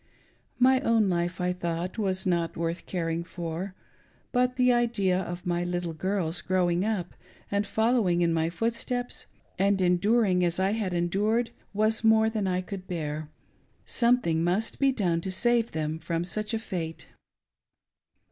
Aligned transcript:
My 0.57 0.79
own 0.81 1.09
life, 1.09 1.39
I 1.39 1.53
thought, 1.53 1.99
was 1.99 2.25
not 2.25 2.57
worth 2.57 2.87
caring 2.87 3.23
for, 3.23 3.75
but 4.31 4.55
the 4.55 4.73
idea 4.73 5.19
of 5.19 5.45
my 5.45 5.63
little 5.63 5.93
girls 5.93 6.41
growing 6.41 6.83
up' 6.83 7.13
and 7.51 7.67
following 7.67 8.21
in 8.21 8.33
my 8.33 8.49
footsteps 8.49 9.27
and 9.59 9.79
enduring 9.79 10.43
as 10.43 10.59
I 10.59 10.71
had 10.71 10.93
endtii^, 10.93 11.49
wias' 11.75 12.03
more 12.03 12.31
than 12.31 12.47
I 12.47 12.61
could 12.61 12.87
bear. 12.87 13.29
Something 13.85 14.43
must 14.43 14.79
be 14.79 14.91
doirte' 14.91 15.21
to 15.21 15.29
save 15.31 15.71
them 15.71 15.99
from 15.99 16.23
such 16.23 16.55
a 16.55 16.59
fate. 16.59 17.09